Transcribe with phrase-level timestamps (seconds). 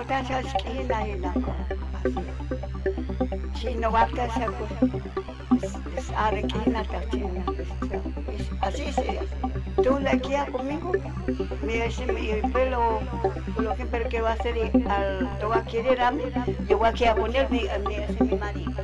[0.00, 1.32] वावटासाच खेळ आयला
[3.56, 4.46] चिन्न वावटासा
[6.06, 7.38] सारखी नाता चिन्न
[8.66, 9.12] así se
[9.82, 10.92] tú la guías conmigo
[11.66, 12.24] me dice mi
[12.54, 12.80] pelo
[13.64, 14.56] lo que pero que va a hacer
[14.96, 15.08] al
[15.40, 16.24] tú vas a querer a mí
[16.68, 18.82] yo voy a querer con él me dice mi marido.